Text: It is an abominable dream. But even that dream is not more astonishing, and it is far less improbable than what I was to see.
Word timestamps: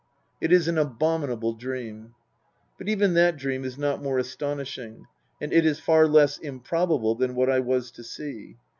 It 0.41 0.51
is 0.51 0.67
an 0.67 0.79
abominable 0.79 1.53
dream. 1.53 2.15
But 2.79 2.89
even 2.89 3.13
that 3.13 3.37
dream 3.37 3.63
is 3.63 3.77
not 3.77 4.01
more 4.01 4.17
astonishing, 4.17 5.05
and 5.39 5.53
it 5.53 5.63
is 5.63 5.79
far 5.79 6.07
less 6.07 6.39
improbable 6.39 7.13
than 7.13 7.35
what 7.35 7.51
I 7.51 7.59
was 7.59 7.91
to 7.91 8.03
see. 8.03 8.57